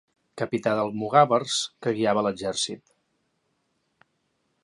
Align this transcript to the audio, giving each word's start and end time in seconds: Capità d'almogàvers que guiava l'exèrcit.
Capità 0.41 0.71
d'almogàvers 0.77 1.59
que 1.85 1.93
guiava 1.99 2.25
l'exèrcit. 2.29 2.91